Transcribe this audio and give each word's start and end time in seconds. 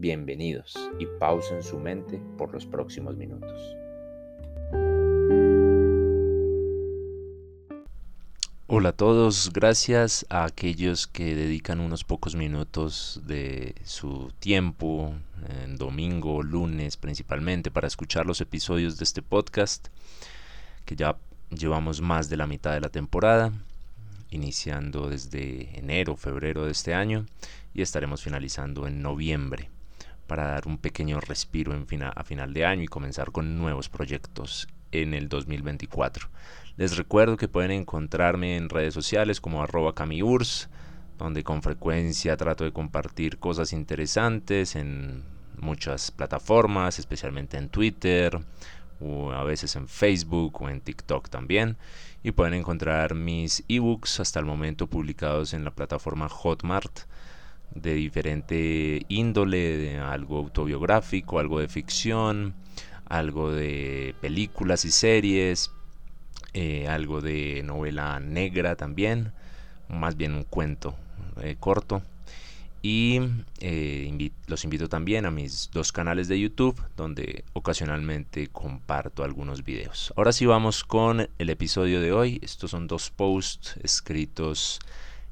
Bienvenidos 0.00 0.76
y 1.00 1.06
pausen 1.18 1.60
su 1.60 1.76
mente 1.76 2.22
por 2.36 2.52
los 2.52 2.64
próximos 2.64 3.16
minutos. 3.16 3.60
Hola 8.68 8.90
a 8.90 8.92
todos, 8.92 9.52
gracias 9.52 10.24
a 10.28 10.44
aquellos 10.44 11.08
que 11.08 11.34
dedican 11.34 11.80
unos 11.80 12.04
pocos 12.04 12.36
minutos 12.36 13.22
de 13.26 13.74
su 13.82 14.30
tiempo, 14.38 15.16
en 15.64 15.76
domingo, 15.76 16.44
lunes 16.44 16.96
principalmente, 16.96 17.72
para 17.72 17.88
escuchar 17.88 18.24
los 18.24 18.40
episodios 18.40 18.98
de 18.98 19.04
este 19.04 19.20
podcast, 19.20 19.88
que 20.84 20.94
ya 20.94 21.16
llevamos 21.50 22.00
más 22.00 22.28
de 22.28 22.36
la 22.36 22.46
mitad 22.46 22.72
de 22.72 22.82
la 22.82 22.90
temporada, 22.90 23.52
iniciando 24.30 25.10
desde 25.10 25.76
enero, 25.76 26.14
febrero 26.14 26.66
de 26.66 26.70
este 26.70 26.94
año, 26.94 27.26
y 27.74 27.82
estaremos 27.82 28.22
finalizando 28.22 28.86
en 28.86 29.02
noviembre 29.02 29.70
para 30.28 30.46
dar 30.46 30.68
un 30.68 30.78
pequeño 30.78 31.18
respiro 31.20 31.72
a 32.14 32.22
final 32.22 32.54
de 32.54 32.64
año 32.64 32.82
y 32.84 32.86
comenzar 32.86 33.32
con 33.32 33.58
nuevos 33.58 33.88
proyectos 33.88 34.68
en 34.92 35.14
el 35.14 35.28
2024. 35.28 36.28
Les 36.76 36.96
recuerdo 36.96 37.36
que 37.36 37.48
pueden 37.48 37.72
encontrarme 37.72 38.56
en 38.56 38.68
redes 38.68 38.94
sociales 38.94 39.40
como 39.40 39.62
arroba 39.62 39.94
camiurs, 39.94 40.68
donde 41.18 41.42
con 41.42 41.62
frecuencia 41.62 42.36
trato 42.36 42.62
de 42.62 42.72
compartir 42.72 43.38
cosas 43.38 43.72
interesantes 43.72 44.76
en 44.76 45.24
muchas 45.56 46.12
plataformas, 46.12 47.00
especialmente 47.00 47.56
en 47.56 47.68
Twitter, 47.68 48.38
o 49.00 49.32
a 49.32 49.42
veces 49.44 49.74
en 49.76 49.88
Facebook 49.88 50.62
o 50.62 50.68
en 50.68 50.80
TikTok 50.80 51.28
también. 51.28 51.76
Y 52.22 52.32
pueden 52.32 52.54
encontrar 52.54 53.14
mis 53.14 53.64
ebooks 53.68 54.20
hasta 54.20 54.38
el 54.38 54.46
momento 54.46 54.86
publicados 54.86 55.54
en 55.54 55.64
la 55.64 55.70
plataforma 55.70 56.28
Hotmart 56.28 57.00
de 57.74 57.94
diferente 57.94 59.04
índole, 59.08 59.76
de 59.76 59.98
algo 59.98 60.38
autobiográfico, 60.38 61.38
algo 61.38 61.60
de 61.60 61.68
ficción, 61.68 62.54
algo 63.06 63.52
de 63.52 64.14
películas 64.20 64.84
y 64.84 64.90
series, 64.90 65.70
eh, 66.54 66.88
algo 66.88 67.20
de 67.20 67.62
novela 67.64 68.20
negra 68.20 68.76
también, 68.76 69.32
más 69.88 70.16
bien 70.16 70.34
un 70.34 70.44
cuento 70.44 70.94
eh, 71.42 71.56
corto. 71.58 72.02
Y 72.80 73.20
eh, 73.58 74.30
los 74.46 74.62
invito 74.62 74.88
también 74.88 75.26
a 75.26 75.32
mis 75.32 75.68
dos 75.72 75.90
canales 75.90 76.28
de 76.28 76.38
YouTube, 76.38 76.80
donde 76.96 77.44
ocasionalmente 77.52 78.48
comparto 78.48 79.24
algunos 79.24 79.64
videos. 79.64 80.12
Ahora 80.16 80.32
sí 80.32 80.46
vamos 80.46 80.84
con 80.84 81.28
el 81.38 81.50
episodio 81.50 82.00
de 82.00 82.12
hoy. 82.12 82.38
Estos 82.40 82.70
son 82.70 82.86
dos 82.86 83.10
posts 83.10 83.76
escritos 83.82 84.78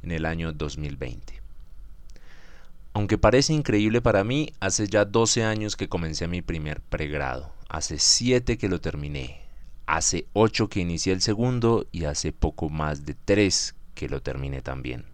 en 0.03 0.10
el 0.10 0.27
año 0.27 0.53
2020. 0.53 1.46
Aunque 2.97 3.19
parece 3.19 3.53
increíble 3.53 4.01
para 4.01 4.25
mí, 4.25 4.55
hace 4.59 4.87
ya 4.87 5.05
12 5.05 5.45
años 5.45 5.77
que 5.77 5.87
comencé 5.87 6.29
mi 6.29 6.41
primer 6.41 6.81
pregrado, 6.81 7.53
hace 7.69 7.99
7 7.99 8.57
que 8.57 8.71
lo 8.71 8.81
terminé, 8.81 9.43
hace 9.84 10.29
8 10.33 10.71
que 10.71 10.81
inicié 10.81 11.12
el 11.12 11.21
segundo 11.21 11.87
y 11.93 12.05
hace 12.07 12.33
poco 12.33 12.71
más 12.71 13.05
de 13.05 13.12
3 13.12 13.75
que 13.95 14.09
lo 14.09 14.23
terminé 14.23 14.62
también. 14.62 15.05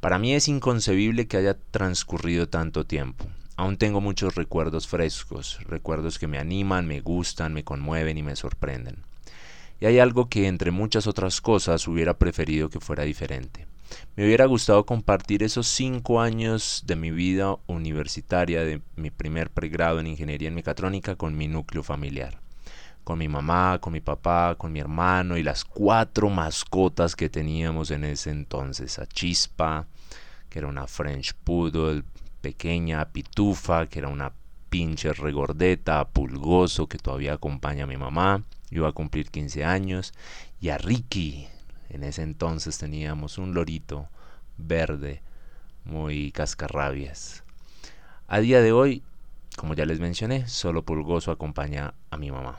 Para 0.00 0.18
mí 0.18 0.34
es 0.34 0.46
inconcebible 0.46 1.26
que 1.26 1.38
haya 1.38 1.56
transcurrido 1.70 2.50
tanto 2.50 2.84
tiempo. 2.84 3.24
Aún 3.56 3.78
tengo 3.78 4.02
muchos 4.02 4.34
recuerdos 4.34 4.86
frescos, 4.86 5.60
recuerdos 5.66 6.18
que 6.18 6.28
me 6.28 6.38
animan, 6.38 6.86
me 6.86 7.00
gustan, 7.00 7.54
me 7.54 7.64
conmueven 7.64 8.18
y 8.18 8.22
me 8.22 8.36
sorprenden. 8.36 9.04
Y 9.80 9.86
hay 9.86 10.00
algo 10.00 10.28
que 10.28 10.48
entre 10.48 10.70
muchas 10.70 11.06
otras 11.06 11.40
cosas 11.40 11.88
hubiera 11.88 12.18
preferido 12.18 12.68
que 12.68 12.78
fuera 12.78 13.04
diferente. 13.04 13.66
Me 14.16 14.24
hubiera 14.24 14.46
gustado 14.46 14.86
compartir 14.86 15.42
esos 15.42 15.66
cinco 15.66 16.20
años 16.20 16.84
de 16.86 16.96
mi 16.96 17.10
vida 17.10 17.56
universitaria, 17.66 18.64
de 18.64 18.80
mi 18.96 19.10
primer 19.10 19.50
pregrado 19.50 20.00
en 20.00 20.06
ingeniería 20.06 20.48
en 20.48 20.54
mecatrónica, 20.54 21.16
con 21.16 21.36
mi 21.36 21.48
núcleo 21.48 21.82
familiar. 21.82 22.40
Con 23.02 23.18
mi 23.18 23.28
mamá, 23.28 23.78
con 23.80 23.92
mi 23.92 24.00
papá, 24.00 24.54
con 24.56 24.72
mi 24.72 24.80
hermano 24.80 25.36
y 25.36 25.42
las 25.42 25.64
cuatro 25.64 26.30
mascotas 26.30 27.14
que 27.16 27.28
teníamos 27.28 27.90
en 27.90 28.04
ese 28.04 28.30
entonces. 28.30 28.98
A 28.98 29.06
Chispa, 29.06 29.86
que 30.48 30.60
era 30.60 30.68
una 30.68 30.86
French 30.86 31.34
Poodle 31.34 32.04
pequeña, 32.40 33.00
a 33.00 33.08
Pitufa, 33.08 33.86
que 33.86 33.98
era 33.98 34.08
una 34.08 34.32
pinche 34.70 35.12
regordeta, 35.12 36.00
a 36.00 36.08
Pulgoso, 36.08 36.88
que 36.88 36.98
todavía 36.98 37.34
acompaña 37.34 37.84
a 37.84 37.86
mi 37.86 37.96
mamá, 37.96 38.42
iba 38.70 38.88
a 38.88 38.92
cumplir 38.92 39.30
15 39.30 39.64
años, 39.64 40.12
y 40.60 40.70
a 40.70 40.78
Ricky, 40.78 41.46
en 41.88 42.04
ese 42.04 42.22
entonces 42.22 42.78
teníamos 42.78 43.38
un 43.38 43.54
lorito 43.54 44.08
verde, 44.56 45.22
muy 45.84 46.32
cascarrabias. 46.32 47.44
A 48.28 48.40
día 48.40 48.60
de 48.60 48.72
hoy, 48.72 49.02
como 49.56 49.74
ya 49.74 49.86
les 49.86 50.00
mencioné, 50.00 50.48
solo 50.48 50.84
Pulgoso 50.84 51.30
acompaña 51.30 51.94
a 52.10 52.16
mi 52.16 52.30
mamá. 52.30 52.58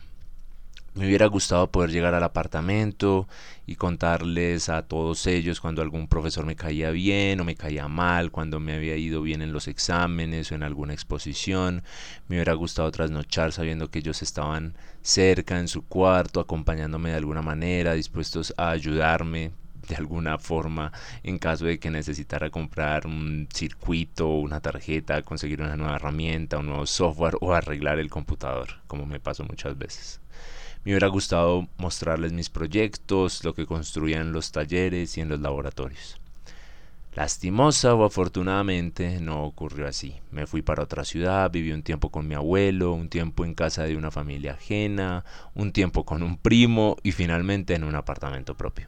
Me 0.95 1.07
hubiera 1.07 1.25
gustado 1.25 1.69
poder 1.71 1.91
llegar 1.91 2.13
al 2.13 2.23
apartamento 2.23 3.27
y 3.65 3.75
contarles 3.75 4.69
a 4.69 4.83
todos 4.83 5.27
ellos 5.27 5.59
cuando 5.59 5.81
algún 5.81 6.07
profesor 6.07 6.45
me 6.45 6.55
caía 6.55 6.89
bien 6.91 7.41
o 7.41 7.43
me 7.43 7.55
caía 7.55 7.89
mal, 7.89 8.31
cuando 8.31 8.61
me 8.61 8.73
había 8.73 8.95
ido 8.95 9.21
bien 9.21 9.41
en 9.41 9.51
los 9.51 9.67
exámenes 9.67 10.51
o 10.51 10.55
en 10.55 10.63
alguna 10.63 10.93
exposición. 10.93 11.83
Me 12.29 12.37
hubiera 12.37 12.53
gustado 12.53 12.89
trasnochar 12.91 13.51
sabiendo 13.51 13.91
que 13.91 13.99
ellos 13.99 14.21
estaban 14.21 14.77
cerca 15.01 15.59
en 15.59 15.67
su 15.67 15.85
cuarto, 15.85 16.39
acompañándome 16.39 17.09
de 17.09 17.17
alguna 17.17 17.41
manera, 17.41 17.93
dispuestos 17.93 18.53
a 18.55 18.69
ayudarme 18.69 19.51
de 19.89 19.95
alguna 19.97 20.37
forma 20.37 20.93
en 21.23 21.39
caso 21.39 21.65
de 21.65 21.77
que 21.77 21.91
necesitara 21.91 22.49
comprar 22.49 23.05
un 23.05 23.49
circuito, 23.53 24.29
una 24.29 24.61
tarjeta, 24.61 25.21
conseguir 25.23 25.61
una 25.61 25.75
nueva 25.75 25.97
herramienta, 25.97 26.57
un 26.57 26.67
nuevo 26.67 26.85
software 26.85 27.35
o 27.41 27.53
arreglar 27.53 27.99
el 27.99 28.09
computador, 28.09 28.69
como 28.87 29.05
me 29.05 29.19
pasó 29.19 29.43
muchas 29.43 29.77
veces. 29.77 30.21
Me 30.85 30.91
hubiera 30.91 31.07
gustado 31.07 31.67
mostrarles 31.79 32.31
mis 32.31 32.51
proyectos, 32.51 33.43
lo 33.43 33.55
que 33.55 33.65
construía 33.65 34.21
en 34.21 34.31
los 34.31 34.51
talleres 34.51 35.17
y 35.17 35.21
en 35.21 35.29
los 35.29 35.39
laboratorios. 35.39 36.19
Lastimosa 37.15 37.95
o 37.95 38.05
afortunadamente 38.05 39.19
no 39.19 39.45
ocurrió 39.45 39.87
así. 39.87 40.13
Me 40.29 40.45
fui 40.45 40.61
para 40.61 40.83
otra 40.83 41.03
ciudad, 41.03 41.49
viví 41.49 41.71
un 41.71 41.81
tiempo 41.81 42.11
con 42.11 42.27
mi 42.27 42.35
abuelo, 42.35 42.93
un 42.93 43.09
tiempo 43.09 43.45
en 43.45 43.55
casa 43.55 43.81
de 43.85 43.97
una 43.97 44.11
familia 44.11 44.53
ajena, 44.53 45.25
un 45.55 45.71
tiempo 45.71 46.05
con 46.05 46.21
un 46.21 46.37
primo 46.37 46.97
y 47.01 47.13
finalmente 47.13 47.73
en 47.73 47.83
un 47.83 47.95
apartamento 47.95 48.53
propio. 48.53 48.87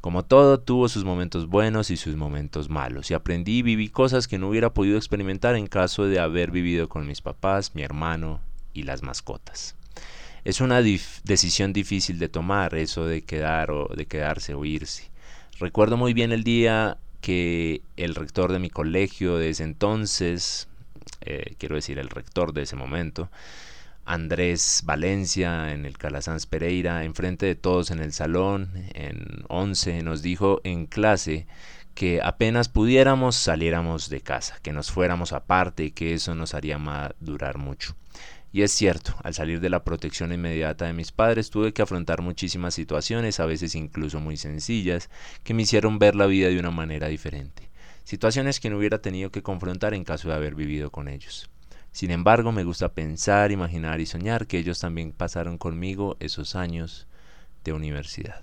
Como 0.00 0.24
todo, 0.24 0.60
tuvo 0.60 0.88
sus 0.88 1.04
momentos 1.04 1.48
buenos 1.48 1.90
y 1.90 1.96
sus 1.96 2.14
momentos 2.14 2.68
malos, 2.68 3.10
y 3.10 3.14
aprendí 3.14 3.58
y 3.58 3.62
viví 3.62 3.88
cosas 3.88 4.28
que 4.28 4.38
no 4.38 4.48
hubiera 4.48 4.72
podido 4.72 4.96
experimentar 4.96 5.56
en 5.56 5.66
caso 5.66 6.04
de 6.04 6.20
haber 6.20 6.52
vivido 6.52 6.88
con 6.88 7.04
mis 7.04 7.20
papás, 7.20 7.74
mi 7.74 7.82
hermano 7.82 8.38
y 8.74 8.84
las 8.84 9.02
mascotas. 9.02 9.74
Es 10.46 10.60
una 10.60 10.80
decisión 10.80 11.72
difícil 11.72 12.20
de 12.20 12.28
tomar, 12.28 12.76
eso 12.76 13.04
de 13.04 13.22
quedar 13.22 13.72
o 13.72 13.88
de 13.88 14.06
quedarse 14.06 14.54
o 14.54 14.64
irse. 14.64 15.10
Recuerdo 15.58 15.96
muy 15.96 16.14
bien 16.14 16.30
el 16.30 16.44
día 16.44 16.98
que 17.20 17.82
el 17.96 18.14
rector 18.14 18.52
de 18.52 18.60
mi 18.60 18.70
colegio 18.70 19.38
de 19.38 19.50
ese 19.50 19.64
entonces, 19.64 20.68
eh, 21.22 21.56
quiero 21.58 21.74
decir 21.74 21.98
el 21.98 22.10
rector 22.10 22.52
de 22.52 22.62
ese 22.62 22.76
momento, 22.76 23.28
Andrés 24.04 24.82
Valencia 24.84 25.72
en 25.72 25.84
el 25.84 25.98
Calasanz 25.98 26.46
Pereira, 26.46 27.02
enfrente 27.02 27.44
de 27.46 27.56
todos 27.56 27.90
en 27.90 27.98
el 27.98 28.12
salón, 28.12 28.70
en 28.94 29.42
11, 29.48 30.04
nos 30.04 30.22
dijo 30.22 30.60
en 30.62 30.86
clase 30.86 31.48
que 31.96 32.20
apenas 32.22 32.68
pudiéramos 32.68 33.34
saliéramos 33.34 34.08
de 34.10 34.20
casa, 34.20 34.60
que 34.62 34.72
nos 34.72 34.92
fuéramos 34.92 35.32
aparte 35.32 35.86
y 35.86 35.90
que 35.90 36.14
eso 36.14 36.36
nos 36.36 36.54
haría 36.54 36.78
durar 37.18 37.58
mucho 37.58 37.96
Y 38.56 38.62
es 38.62 38.72
cierto, 38.72 39.14
al 39.22 39.34
salir 39.34 39.60
de 39.60 39.68
la 39.68 39.84
protección 39.84 40.32
inmediata 40.32 40.86
de 40.86 40.94
mis 40.94 41.12
padres 41.12 41.50
tuve 41.50 41.74
que 41.74 41.82
afrontar 41.82 42.22
muchísimas 42.22 42.72
situaciones, 42.72 43.38
a 43.38 43.44
veces 43.44 43.74
incluso 43.74 44.18
muy 44.18 44.38
sencillas, 44.38 45.10
que 45.44 45.52
me 45.52 45.64
hicieron 45.64 45.98
ver 45.98 46.16
la 46.16 46.24
vida 46.24 46.48
de 46.48 46.58
una 46.58 46.70
manera 46.70 47.08
diferente. 47.08 47.68
Situaciones 48.04 48.58
que 48.58 48.70
no 48.70 48.78
hubiera 48.78 49.02
tenido 49.02 49.30
que 49.30 49.42
confrontar 49.42 49.92
en 49.92 50.04
caso 50.04 50.28
de 50.28 50.36
haber 50.36 50.54
vivido 50.54 50.90
con 50.90 51.08
ellos. 51.08 51.50
Sin 51.92 52.10
embargo, 52.10 52.50
me 52.50 52.64
gusta 52.64 52.94
pensar, 52.94 53.52
imaginar 53.52 54.00
y 54.00 54.06
soñar 54.06 54.46
que 54.46 54.56
ellos 54.56 54.78
también 54.78 55.12
pasaron 55.12 55.58
conmigo 55.58 56.16
esos 56.18 56.56
años 56.56 57.06
de 57.62 57.74
universidad. 57.74 58.40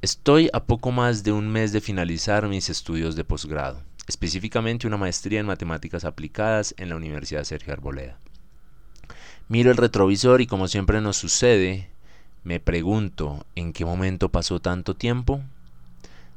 Estoy 0.00 0.48
a 0.54 0.64
poco 0.64 0.90
más 0.90 1.22
de 1.22 1.32
un 1.32 1.50
mes 1.50 1.72
de 1.72 1.82
finalizar 1.82 2.48
mis 2.48 2.70
estudios 2.70 3.14
de 3.14 3.24
posgrado, 3.24 3.82
específicamente 4.06 4.86
una 4.86 4.96
maestría 4.96 5.40
en 5.40 5.46
matemáticas 5.46 6.04
aplicadas 6.04 6.74
en 6.78 6.88
la 6.88 6.96
Universidad 6.96 7.44
Sergio 7.44 7.72
Arboleda. 7.72 8.18
Miro 9.48 9.70
el 9.70 9.76
retrovisor 9.76 10.40
y 10.40 10.46
como 10.46 10.68
siempre 10.68 11.00
nos 11.00 11.16
sucede, 11.16 11.88
me 12.42 12.60
pregunto, 12.60 13.46
¿en 13.54 13.72
qué 13.72 13.84
momento 13.84 14.28
pasó 14.30 14.60
tanto 14.60 14.94
tiempo? 14.94 15.42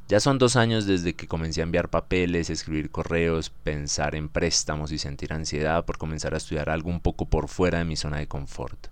Ya 0.08 0.18
son 0.18 0.38
dos 0.38 0.56
años 0.56 0.86
desde 0.86 1.14
que 1.14 1.28
comencé 1.28 1.60
a 1.60 1.62
enviar 1.62 1.88
papeles, 1.88 2.50
escribir 2.50 2.90
correos, 2.90 3.50
pensar 3.50 4.16
en 4.16 4.28
préstamos 4.28 4.90
y 4.90 4.98
sentir 4.98 5.32
ansiedad 5.32 5.84
por 5.84 5.98
comenzar 5.98 6.34
a 6.34 6.38
estudiar 6.38 6.68
algo 6.68 6.90
un 6.90 6.98
poco 6.98 7.26
por 7.26 7.46
fuera 7.46 7.78
de 7.78 7.84
mi 7.84 7.94
zona 7.94 8.18
de 8.18 8.26
confort. 8.26 8.88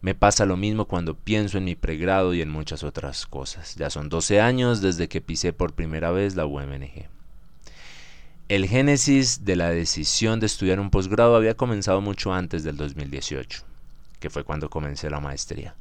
Me 0.00 0.16
pasa 0.16 0.44
lo 0.44 0.56
mismo 0.56 0.86
cuando 0.86 1.14
pienso 1.14 1.58
en 1.58 1.64
mi 1.64 1.76
pregrado 1.76 2.34
y 2.34 2.42
en 2.42 2.50
muchas 2.50 2.82
otras 2.82 3.24
cosas. 3.28 3.76
Ya 3.76 3.88
son 3.88 4.08
12 4.08 4.40
años 4.40 4.80
desde 4.80 5.08
que 5.08 5.20
pisé 5.20 5.52
por 5.52 5.74
primera 5.74 6.10
vez 6.10 6.34
la 6.34 6.44
UMNG. 6.44 7.21
El 8.48 8.66
génesis 8.66 9.44
de 9.44 9.56
la 9.56 9.70
decisión 9.70 10.40
de 10.40 10.46
estudiar 10.46 10.80
un 10.80 10.90
posgrado 10.90 11.36
había 11.36 11.56
comenzado 11.56 12.00
mucho 12.00 12.34
antes 12.34 12.64
del 12.64 12.76
2018, 12.76 13.62
que 14.20 14.30
fue 14.30 14.44
cuando 14.44 14.68
comencé 14.68 15.08
la 15.08 15.20
maestría. 15.20 15.74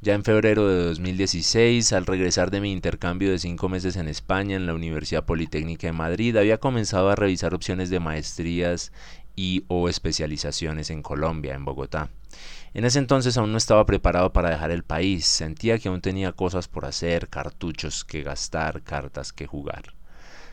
Ya 0.00 0.14
en 0.14 0.24
febrero 0.24 0.66
de 0.68 0.84
2016, 0.84 1.92
al 1.92 2.06
regresar 2.06 2.50
de 2.50 2.60
mi 2.60 2.72
intercambio 2.72 3.30
de 3.30 3.38
cinco 3.38 3.68
meses 3.68 3.96
en 3.96 4.08
España 4.08 4.56
en 4.56 4.66
la 4.66 4.74
Universidad 4.74 5.26
Politécnica 5.26 5.86
de 5.86 5.92
Madrid, 5.92 6.36
había 6.36 6.58
comenzado 6.58 7.10
a 7.10 7.14
revisar 7.16 7.54
opciones 7.54 7.90
de 7.90 8.00
maestrías 8.00 8.90
y 9.36 9.64
o 9.68 9.88
especializaciones 9.88 10.90
en 10.90 11.02
Colombia, 11.02 11.54
en 11.54 11.64
Bogotá. 11.64 12.08
En 12.74 12.84
ese 12.84 12.98
entonces 12.98 13.36
aún 13.36 13.52
no 13.52 13.58
estaba 13.58 13.86
preparado 13.86 14.32
para 14.32 14.50
dejar 14.50 14.70
el 14.70 14.82
país, 14.82 15.26
sentía 15.26 15.78
que 15.78 15.88
aún 15.88 16.00
tenía 16.00 16.32
cosas 16.32 16.68
por 16.68 16.84
hacer, 16.84 17.28
cartuchos 17.28 18.04
que 18.04 18.22
gastar, 18.22 18.82
cartas 18.82 19.32
que 19.32 19.46
jugar. 19.46 19.97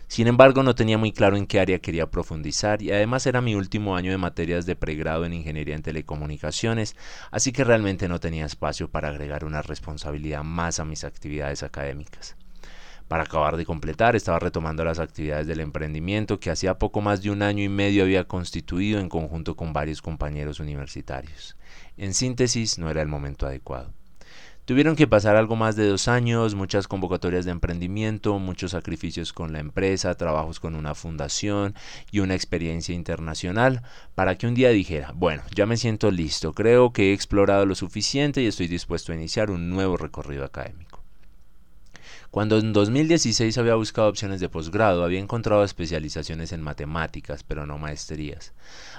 Sin 0.07 0.27
embargo, 0.27 0.63
no 0.63 0.75
tenía 0.75 0.97
muy 0.97 1.11
claro 1.11 1.35
en 1.35 1.47
qué 1.47 1.59
área 1.59 1.79
quería 1.79 2.09
profundizar 2.09 2.81
y 2.81 2.91
además 2.91 3.25
era 3.25 3.41
mi 3.41 3.55
último 3.55 3.95
año 3.95 4.11
de 4.11 4.17
materias 4.17 4.65
de 4.65 4.75
pregrado 4.75 5.25
en 5.25 5.33
Ingeniería 5.33 5.75
en 5.75 5.81
Telecomunicaciones, 5.81 6.95
así 7.31 7.51
que 7.51 7.63
realmente 7.63 8.07
no 8.07 8.19
tenía 8.19 8.45
espacio 8.45 8.89
para 8.89 9.09
agregar 9.09 9.45
una 9.45 9.61
responsabilidad 9.61 10.43
más 10.43 10.79
a 10.79 10.85
mis 10.85 11.03
actividades 11.03 11.63
académicas. 11.63 12.35
Para 13.07 13.23
acabar 13.23 13.55
de 13.55 13.65
completar, 13.65 14.15
estaba 14.15 14.39
retomando 14.39 14.83
las 14.83 14.97
actividades 14.97 15.45
del 15.45 15.59
emprendimiento 15.59 16.39
que 16.39 16.49
hacía 16.49 16.79
poco 16.79 17.01
más 17.01 17.21
de 17.21 17.29
un 17.29 17.43
año 17.43 17.63
y 17.63 17.69
medio 17.69 18.03
había 18.03 18.23
constituido 18.23 18.99
en 18.99 19.09
conjunto 19.09 19.55
con 19.55 19.73
varios 19.73 20.01
compañeros 20.01 20.59
universitarios. 20.59 21.55
En 21.97 22.15
síntesis, 22.15 22.79
no 22.79 22.89
era 22.89 23.03
el 23.03 23.07
momento 23.07 23.45
adecuado. 23.45 23.93
Tuvieron 24.65 24.95
que 24.95 25.05
pasar 25.05 25.35
algo 25.35 25.55
más 25.55 25.75
de 25.75 25.87
dos 25.87 26.07
años, 26.07 26.55
muchas 26.55 26.87
convocatorias 26.87 27.45
de 27.45 27.51
emprendimiento, 27.51 28.39
muchos 28.39 28.71
sacrificios 28.71 29.31
con 29.31 29.53
la 29.53 29.59
empresa, 29.59 30.15
trabajos 30.15 30.59
con 30.59 30.75
una 30.75 30.95
fundación 30.95 31.75
y 32.11 32.21
una 32.21 32.33
experiencia 32.33 32.95
internacional 32.95 33.83
para 34.15 34.39
que 34.39 34.47
un 34.47 34.55
día 34.55 34.69
dijera, 34.69 35.11
bueno, 35.13 35.43
ya 35.53 35.67
me 35.67 35.77
siento 35.77 36.09
listo, 36.09 36.53
creo 36.53 36.93
que 36.93 37.11
he 37.11 37.13
explorado 37.13 37.67
lo 37.67 37.75
suficiente 37.75 38.41
y 38.41 38.47
estoy 38.47 38.67
dispuesto 38.67 39.11
a 39.11 39.15
iniciar 39.15 39.51
un 39.51 39.69
nuevo 39.69 39.97
recorrido 39.97 40.43
académico. 40.43 40.94
Cuando 42.35 42.57
en 42.57 42.73
2016 42.73 43.57
había 43.59 43.75
buscado 43.75 44.09
opciones 44.09 44.41
de 44.41 44.49
posgrado, 44.49 45.05
había 45.05 45.21
encontrado 45.21 45.63
especializaciones 45.63 46.51
en 46.51 46.61
matemáticas, 46.61 47.43
pero 47.43 47.65
no 47.65 47.77
maestrías. 47.77 48.51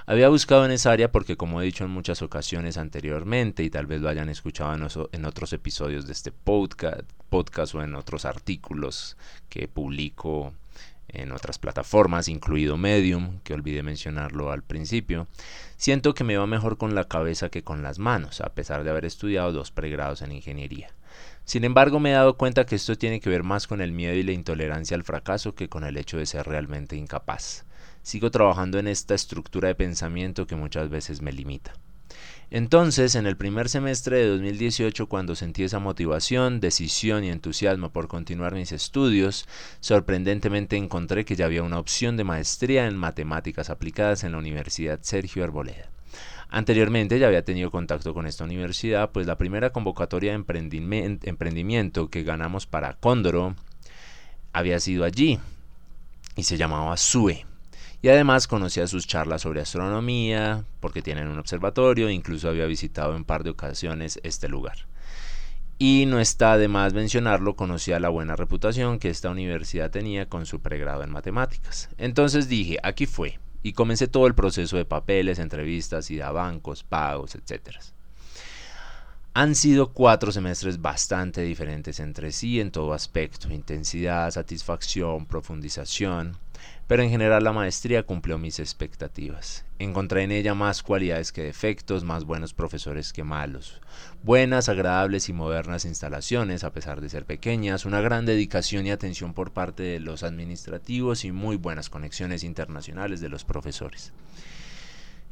Había 0.07 0.31
buscado 0.31 0.65
en 0.65 0.71
esa 0.71 0.91
área 0.91 1.13
porque, 1.13 1.37
como 1.37 1.61
he 1.61 1.67
dicho 1.67 1.85
en 1.85 1.91
muchas 1.91 2.23
ocasiones 2.23 2.79
anteriormente, 2.79 3.63
y 3.63 3.69
tal 3.69 3.85
vez 3.85 4.01
lo 4.01 4.09
hayan 4.09 4.31
escuchado 4.31 4.75
en, 5.13 5.25
otros 5.27 5.53
episodios 5.53 6.07
de 6.07 6.15
este 6.15 6.33
podcast, 6.33 7.03
podcast 7.29 7.75
o 7.75 7.83
en 7.83 7.95
otros 7.95 8.25
artículos 8.25 9.19
que 9.51 9.69
publico 9.69 10.55
en 11.09 11.31
otras 11.31 11.59
plataformas, 11.59 12.29
incluido 12.29 12.79
Medium, 12.79 13.41
que 13.41 13.53
olvidé 13.53 13.83
mencionarlo 13.83 14.51
al 14.51 14.63
principio, 14.63 15.27
siento 15.77 16.15
que 16.15 16.25
me 16.25 16.39
va 16.39 16.47
mejor 16.47 16.79
con 16.79 16.95
la 16.95 17.05
cabeza 17.05 17.51
que 17.51 17.63
con 17.63 17.83
las 17.83 17.99
manos, 17.99 18.41
a 18.41 18.55
pesar 18.55 18.83
de 18.83 18.89
haber 18.89 19.05
estudiado 19.05 19.53
dos 19.53 19.73
pregrados 19.73 20.23
en 20.23 20.33
ingeniería. 20.33 20.89
Sin 21.47 21.63
embargo, 21.63 22.01
me 22.01 22.11
he 22.11 22.13
dado 22.13 22.37
cuenta 22.37 22.67
que 22.67 22.75
esto 22.75 22.99
tiene 22.99 23.21
que 23.21 23.31
ver 23.31 23.45
más 23.45 23.69
con 23.69 23.81
el 23.81 23.93
miedo 23.93 24.15
y 24.15 24.25
la 24.25 24.33
intolerancia 24.33 24.97
al 24.97 25.05
fracaso 25.05 25.55
que 25.55 25.69
con 25.69 25.85
el 25.85 25.97
hecho 25.97 26.19
de 26.19 26.27
ser 26.27 26.45
realmente 26.45 26.97
incapaz. 26.97 27.65
Sigo 28.03 28.33
trabajando 28.33 28.81
en 28.81 28.89
esta 28.89 29.15
estructura 29.15 29.69
de 29.69 29.77
pensamiento 29.77 30.49
que 30.49 30.57
muchas 30.57 30.91
veces 30.91 31.23
me 31.23 31.31
limita. 31.31 31.73
Entonces, 32.51 33.15
en 33.15 33.27
el 33.27 33.37
primer 33.37 33.69
semestre 33.69 34.17
de 34.17 34.27
2018, 34.27 35.07
cuando 35.07 35.37
sentí 35.37 35.63
esa 35.63 35.79
motivación, 35.79 36.59
decisión 36.59 37.23
y 37.23 37.31
entusiasmo 37.31 37.93
por 37.93 38.09
continuar 38.09 38.55
mis 38.55 38.73
estudios, 38.73 39.47
sorprendentemente 39.79 40.77
encontré 40.77 41.25
que 41.25 41.37
ya 41.37 41.45
había 41.45 41.63
una 41.63 41.79
opción 41.79 42.17
de 42.17 42.25
maestría 42.25 42.89
en 42.89 42.97
matemáticas 42.97 43.71
aplicadas 43.71 44.25
en 44.25 44.33
la 44.33 44.39
Universidad 44.39 44.99
Sergio 45.03 45.45
Arboleda. 45.45 45.96
Anteriormente 46.49 47.19
ya 47.19 47.27
había 47.27 47.45
tenido 47.45 47.71
contacto 47.71 48.15
con 48.15 48.27
esta 48.27 48.45
universidad, 48.45 49.11
pues 49.11 49.27
la 49.27 49.37
primera 49.37 49.71
convocatoria 49.71 50.33
de 50.33 51.19
emprendimiento 51.25 52.09
que 52.09 52.23
ganamos 52.23 52.67
para 52.67 52.95
Cóndoro 52.95 53.57
había 54.53 54.81
sido 54.81 55.05
allí 55.05 55.39
y 56.37 56.45
se 56.45 56.57
llamaba 56.57 56.97
SUE. 56.97 57.45
Y 58.03 58.09
además 58.09 58.47
conocía 58.47 58.87
sus 58.87 59.07
charlas 59.07 59.43
sobre 59.43 59.61
astronomía, 59.61 60.65
porque 60.81 61.03
tienen 61.03 61.29
un 61.29 61.39
observatorio, 61.39 62.11
incluso 62.11 62.49
había 62.49 62.67
visitado 62.67 63.17
en 63.17 63.25
par 63.25 63.43
de 63.43 63.51
ocasiones 63.51 64.21
este 64.23 64.49
lugar. 64.49 64.87
Y 65.79 66.05
no 66.07 66.21
está 66.21 66.57
de 66.57 66.69
más 66.69 66.95
mencionarlo, 66.95 67.57
conocía 67.57 67.99
la 67.99 68.09
buena 68.09 68.37
reputación 68.37 68.99
que 68.99 69.11
esta 69.11 69.31
universidad 69.31 69.91
tenía 69.91 70.29
con 70.29 70.47
su 70.47 70.61
pregrado 70.61 71.03
en 71.03 71.11
matemáticas. 71.11 71.89
Entonces 71.99 72.49
dije, 72.49 72.79
aquí 72.83 73.07
fue, 73.07 73.41
y 73.67 73.73
comencé 73.73 74.07
todo 74.07 74.29
el 74.29 74.37
proceso 74.37 74.77
de 74.77 74.85
papeles, 74.85 75.41
entrevistas, 75.41 76.09
ida 76.13 76.29
a 76.29 76.31
bancos, 76.31 76.85
pagos, 76.85 77.35
etc. 77.35 77.77
Han 79.35 79.57
sido 79.57 79.93
cuatro 79.93 80.31
semestres 80.31 80.81
bastante 80.81 81.43
diferentes 81.43 81.99
entre 81.99 82.31
sí 82.31 82.61
en 82.61 82.71
todo 82.71 82.93
aspecto, 82.93 83.53
intensidad, 83.53 84.31
satisfacción, 84.31 85.27
profundización, 85.27 86.37
pero 86.87 87.03
en 87.03 87.11
general 87.11 87.43
la 87.43 87.53
maestría 87.53 88.05
cumplió 88.05 88.39
mis 88.39 88.61
expectativas. 88.61 89.65
Encontré 89.79 90.23
en 90.23 90.31
ella 90.31 90.55
más 90.55 90.83
cualidades 90.83 91.33
que 91.33 91.43
defectos, 91.43 92.05
más 92.05 92.25
buenos 92.25 92.55
profesores 92.55 93.13
que 93.13 93.25
malos, 93.25 93.81
buenas, 94.23 94.69
agradables 94.69 95.29
y 95.29 95.33
modernas 95.33 95.85
instalaciones, 95.85 96.65
a 96.65 96.73
pesar 96.73 97.01
de 97.01 97.09
ser 97.09 97.25
pequeñas, 97.25 97.85
una 97.85 98.01
gran 98.01 98.25
dedicación 98.27 98.87
y 98.87 98.91
atención 98.91 99.35
por 99.35 99.53
parte 99.53 99.83
de 99.83 100.01
los 100.01 100.23
administrativos 100.23 101.25
y 101.25 101.33
muy 101.33 101.57
buenas 101.57 101.91
conexiones 101.91 102.45
internacionales 102.45 103.21
de 103.21 103.29
los 103.29 103.45
profesores. 103.45 104.13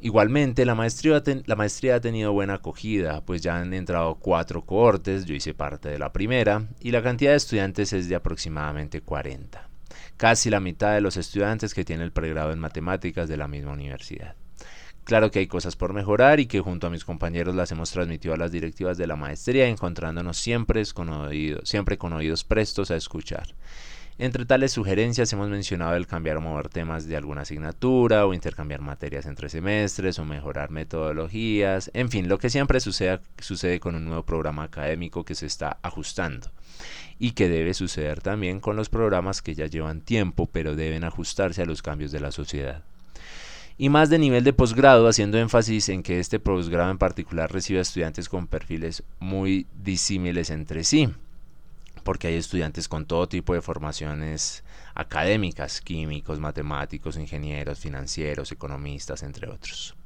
Igualmente, 0.01 0.67
la 0.67 0.75
maestría, 0.75 1.23
la 1.47 1.57
maestría, 1.57 1.95
ha 1.95 2.01
tenido 2.01 2.33
buena 2.33 2.55
acogida, 2.55 3.25
pues 3.25 3.41
ya 3.41 3.57
han 3.57 3.73
entrado 3.73 4.17
cuatro 4.17 4.63
cohortes, 4.63 5.25
yo 5.25 5.35
hice 5.35 5.55
parte 5.55 5.89
de 5.89 5.99
la 5.99 6.13
primera, 6.13 6.69
y 6.81 6.91
la 6.91 7.03
cantidad 7.03 7.31
de 7.31 7.39
estudiantes 7.39 7.95
es 7.95 8.09
de 8.09 8.17
aproximadamente 8.17 9.01
40 9.01 9.74
casi 10.17 10.51
la 10.51 10.61
mitad 10.61 10.95
de 10.95 11.01
los 11.01 11.17
estudiantes 11.17 11.75
que 11.75 11.85
tiene 11.85 12.05
el 12.05 12.13
pregrado 12.13 12.53
en 12.53 12.59
matemáticas 12.59 13.29
de 13.29 13.37
la 13.37 13.49
misma 13.49 13.73
universidad. 13.73 14.35
Claro 15.05 15.31
que 15.31 15.39
hay 15.39 15.47
cosas 15.47 15.77
por 15.77 15.93
mejorar 15.93 16.41
y 16.41 16.47
que 16.47 16.61
junto 16.61 16.87
a 16.87 16.91
mis 16.91 17.05
compañeros 17.05 17.55
las 17.55 17.71
hemos 17.73 17.91
transmitido 17.91 18.33
a 18.33 18.39
las 18.39 18.53
directivas 18.53 18.97
de 18.97 19.07
la 19.07 19.17
maestría, 19.17 19.69
encontrándonos 19.69 20.39
siempre 20.39 20.83
con, 20.95 21.31
siempre 21.65 21.99
con 21.99 22.15
oídos 22.15 22.43
prestos 22.45 22.91
a 22.91 22.97
escuchar. 22.97 23.55
Entre 24.17 24.45
tales 24.45 24.71
sugerencias 24.71 25.33
hemos 25.33 25.49
mencionado 25.49 25.97
el 25.97 26.07
cambiar 26.07 26.37
o 26.37 26.41
mover 26.41 26.69
temas 26.69 27.09
de 27.09 27.17
alguna 27.17 27.41
asignatura 27.41 28.25
o 28.27 28.33
intercambiar 28.33 28.81
materias 28.81 29.27
entre 29.27 29.49
semestres 29.49 30.21
o 30.21 30.25
mejorar 30.25 30.71
metodologías, 30.71 31.91
en 31.95 32.11
fin, 32.11 32.29
lo 32.29 32.39
que 32.39 32.49
siempre 32.49 32.79
sucede, 32.79 33.19
sucede 33.39 33.81
con 33.81 33.97
un 33.97 34.05
nuevo 34.05 34.23
programa 34.23 34.63
académico 34.63 35.25
que 35.25 35.35
se 35.35 35.47
está 35.47 35.79
ajustando 35.83 36.49
y 37.19 37.33
que 37.33 37.49
debe 37.49 37.75
suceder 37.75 38.21
también 38.21 38.61
con 38.61 38.77
los 38.77 38.89
programas 38.89 39.43
que 39.43 39.57
ya 39.57 39.67
llevan 39.67 40.01
tiempo 40.01 40.49
pero 40.53 40.77
deben 40.77 41.03
ajustarse 41.03 41.63
a 41.63 41.67
los 41.67 41.83
cambios 41.83 42.13
de 42.13 42.21
la 42.21 42.31
sociedad. 42.31 42.85
Y 43.77 43.89
más 43.89 44.11
de 44.11 44.21
nivel 44.21 44.45
de 44.45 44.53
posgrado, 44.53 45.09
haciendo 45.09 45.39
énfasis 45.39 45.89
en 45.89 46.05
que 46.05 46.21
este 46.21 46.39
posgrado 46.39 46.93
en 46.93 46.99
particular 46.99 47.53
recibe 47.53 47.81
a 47.81 47.83
estudiantes 47.83 48.29
con 48.29 48.47
perfiles 48.47 49.03
muy 49.19 49.67
disímiles 49.83 50.51
entre 50.51 50.85
sí, 50.85 51.09
porque 52.05 52.29
hay 52.29 52.35
estudiantes 52.35 52.87
con 52.87 53.07
todo 53.07 53.29
tipo 53.29 53.55
de 53.55 53.63
formaciones 53.63 54.63
académicas, 54.95 55.81
químicos, 55.81 56.39
matemáticos, 56.39 57.17
ingenieros, 57.17 57.81
financieros, 57.81 58.53
economistas, 58.53 59.23
entre 59.23 59.49
otros. 59.49 59.97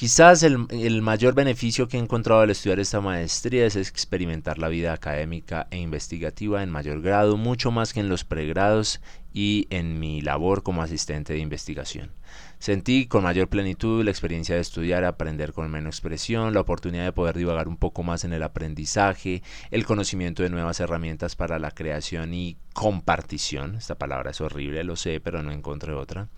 Quizás 0.00 0.42
el, 0.42 1.02
mayor 1.02 1.34
beneficio 1.34 1.86
que 1.86 1.98
he 1.98 2.00
encontrado 2.00 2.40
al 2.40 2.48
estudiar 2.48 2.80
esta 2.80 3.02
maestría 3.02 3.66
es 3.66 3.76
experimentar 3.76 4.56
la 4.56 4.68
vida 4.68 4.94
académica 4.94 5.66
e 5.70 5.76
investigativa 5.76 6.62
en 6.62 6.70
mayor 6.70 7.02
grado, 7.02 7.36
mucho 7.36 7.70
más 7.70 7.92
que 7.92 8.00
en 8.00 8.08
los 8.08 8.24
pregrados 8.24 9.02
y 9.34 9.66
en 9.68 9.98
mi 9.98 10.22
labor 10.22 10.62
como 10.62 10.80
asistente 10.80 11.34
de 11.34 11.40
investigación. 11.40 12.12
Sentí 12.60 13.06
con 13.06 13.24
mayor 13.24 13.48
plenitud 13.48 14.04
la 14.04 14.10
experiencia 14.10 14.54
de 14.54 14.60
estudiar, 14.60 15.02
aprender 15.04 15.54
con 15.54 15.70
menos 15.70 15.94
expresión, 15.94 16.52
la 16.52 16.60
oportunidad 16.60 17.06
de 17.06 17.12
poder 17.12 17.38
divagar 17.38 17.68
un 17.68 17.78
poco 17.78 18.02
más 18.02 18.24
en 18.24 18.34
el 18.34 18.42
aprendizaje, 18.42 19.42
el 19.70 19.86
conocimiento 19.86 20.42
de 20.42 20.50
nuevas 20.50 20.78
herramientas 20.78 21.36
para 21.36 21.58
la 21.58 21.70
creación 21.70 22.34
y 22.34 22.58
compartición. 22.74 23.76
Esta 23.76 23.94
palabra 23.94 24.32
es 24.32 24.42
horrible, 24.42 24.84
lo 24.84 24.96
sé, 24.96 25.20
pero 25.20 25.42
no 25.42 25.52
encontré 25.52 25.94
otra. 25.94 26.28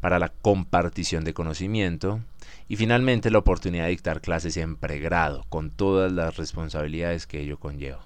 Para 0.00 0.18
la 0.18 0.30
compartición 0.30 1.24
de 1.24 1.34
conocimiento, 1.34 2.22
y 2.68 2.76
finalmente 2.76 3.30
la 3.30 3.38
oportunidad 3.38 3.84
de 3.84 3.90
dictar 3.90 4.22
clases 4.22 4.56
en 4.56 4.76
pregrado, 4.76 5.44
con 5.50 5.68
todas 5.70 6.10
las 6.10 6.38
responsabilidades 6.38 7.26
que 7.26 7.40
ello 7.40 7.58
conlleva. 7.58 8.02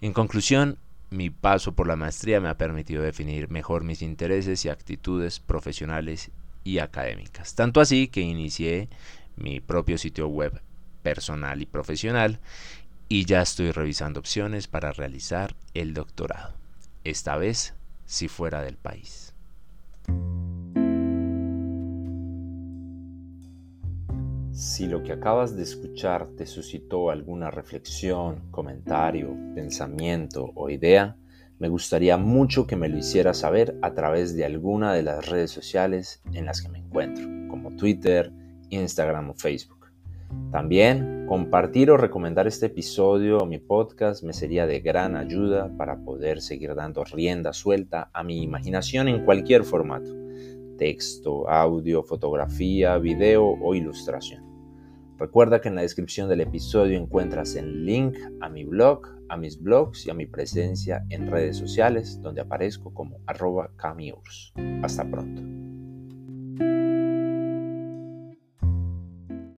En 0.00 0.12
conclusión, 0.12 0.78
mi 1.10 1.28
paso 1.28 1.72
por 1.72 1.88
la 1.88 1.96
maestría 1.96 2.40
me 2.40 2.48
ha 2.48 2.56
permitido 2.56 3.02
definir 3.02 3.50
mejor 3.50 3.82
mis 3.82 4.00
intereses 4.00 4.64
y 4.64 4.68
actitudes 4.68 5.40
profesionales 5.40 6.30
y 6.64 6.78
académicas. 6.78 7.54
Tanto 7.54 7.80
así 7.80 8.08
que 8.08 8.20
inicié 8.20 8.88
mi 9.36 9.60
propio 9.60 9.98
sitio 9.98 10.28
web 10.28 10.60
personal 11.02 11.62
y 11.62 11.66
profesional 11.66 12.40
y 13.08 13.24
ya 13.24 13.42
estoy 13.42 13.72
revisando 13.72 14.20
opciones 14.20 14.68
para 14.68 14.92
realizar 14.92 15.56
el 15.74 15.94
doctorado, 15.94 16.54
esta 17.04 17.36
vez 17.36 17.74
si 18.06 18.28
fuera 18.28 18.62
del 18.62 18.76
país. 18.76 19.34
Si 24.52 24.86
lo 24.86 25.02
que 25.02 25.12
acabas 25.12 25.56
de 25.56 25.62
escuchar 25.62 26.28
te 26.36 26.46
suscitó 26.46 27.10
alguna 27.10 27.50
reflexión, 27.50 28.50
comentario, 28.50 29.34
pensamiento 29.54 30.52
o 30.54 30.68
idea, 30.68 31.16
me 31.60 31.68
gustaría 31.68 32.16
mucho 32.16 32.66
que 32.66 32.74
me 32.74 32.88
lo 32.88 32.96
hicieras 32.96 33.36
saber 33.38 33.76
a 33.82 33.92
través 33.92 34.34
de 34.34 34.46
alguna 34.46 34.94
de 34.94 35.02
las 35.02 35.28
redes 35.28 35.50
sociales 35.50 36.22
en 36.32 36.46
las 36.46 36.62
que 36.62 36.70
me 36.70 36.78
encuentro, 36.78 37.28
como 37.50 37.76
Twitter, 37.76 38.32
Instagram 38.70 39.28
o 39.30 39.34
Facebook. 39.34 39.92
También 40.50 41.26
compartir 41.28 41.90
o 41.90 41.98
recomendar 41.98 42.46
este 42.46 42.66
episodio 42.66 43.38
o 43.38 43.46
mi 43.46 43.58
podcast 43.58 44.22
me 44.22 44.32
sería 44.32 44.66
de 44.66 44.80
gran 44.80 45.16
ayuda 45.16 45.70
para 45.76 45.98
poder 45.98 46.40
seguir 46.40 46.74
dando 46.74 47.04
rienda 47.04 47.52
suelta 47.52 48.10
a 48.14 48.22
mi 48.22 48.42
imaginación 48.42 49.08
en 49.08 49.26
cualquier 49.26 49.64
formato, 49.64 50.16
texto, 50.78 51.46
audio, 51.46 52.02
fotografía, 52.02 52.96
video 52.96 53.44
o 53.44 53.74
ilustración. 53.74 54.49
Recuerda 55.20 55.60
que 55.60 55.68
en 55.68 55.74
la 55.74 55.82
descripción 55.82 56.30
del 56.30 56.40
episodio 56.40 56.98
encuentras 56.98 57.54
el 57.54 57.84
link 57.84 58.16
a 58.40 58.48
mi 58.48 58.64
blog, 58.64 59.02
a 59.28 59.36
mis 59.36 59.60
blogs 59.60 60.06
y 60.06 60.10
a 60.10 60.14
mi 60.14 60.24
presencia 60.24 61.04
en 61.10 61.30
redes 61.30 61.58
sociales 61.58 62.22
donde 62.22 62.40
aparezco 62.40 62.94
como 62.94 63.18
arroba 63.26 63.70
camiurs. 63.76 64.54
Hasta 64.82 65.04
pronto. 65.04 65.59